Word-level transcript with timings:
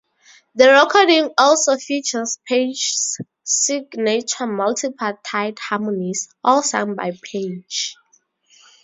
The 0.55 0.67
recording 0.67 1.31
also 1.37 1.77
features 1.77 2.39
Page's 2.47 3.19
signature 3.43 4.47
multi-part 4.47 5.23
tight 5.23 5.59
harmonies, 5.59 6.27
all 6.43 6.63
sung 6.63 6.95
by 6.95 7.11
Page. 7.21 7.93